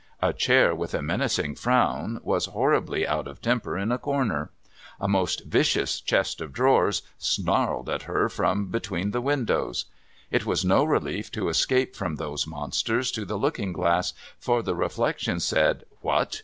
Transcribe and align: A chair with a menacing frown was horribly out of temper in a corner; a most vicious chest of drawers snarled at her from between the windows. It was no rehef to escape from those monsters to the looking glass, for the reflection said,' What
A 0.19 0.33
chair 0.33 0.73
with 0.73 0.95
a 0.95 1.01
menacing 1.03 1.53
frown 1.53 2.21
was 2.23 2.47
horribly 2.47 3.05
out 3.05 3.27
of 3.27 3.39
temper 3.39 3.77
in 3.77 3.91
a 3.91 3.99
corner; 3.99 4.49
a 4.99 5.07
most 5.07 5.43
vicious 5.45 6.01
chest 6.01 6.41
of 6.41 6.51
drawers 6.51 7.03
snarled 7.19 7.87
at 7.87 8.01
her 8.09 8.27
from 8.27 8.71
between 8.71 9.11
the 9.11 9.21
windows. 9.21 9.85
It 10.31 10.43
was 10.43 10.65
no 10.65 10.83
rehef 10.83 11.29
to 11.33 11.49
escape 11.49 11.95
from 11.95 12.15
those 12.15 12.47
monsters 12.47 13.11
to 13.11 13.25
the 13.25 13.37
looking 13.37 13.73
glass, 13.73 14.13
for 14.39 14.63
the 14.63 14.73
reflection 14.73 15.39
said,' 15.39 15.83
What 16.01 16.39